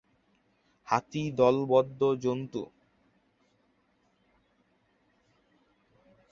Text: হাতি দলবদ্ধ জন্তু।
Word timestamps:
হাতি 0.87 1.23
দলবদ্ধ 1.31 2.01
জন্তু। 2.23 2.61